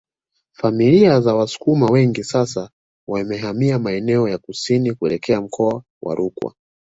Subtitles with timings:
[0.53, 2.69] Familia za Wasukuma wengi sana
[3.07, 6.55] wamehamia maeneo ya kusini kuelekea mkoa wa Rukwa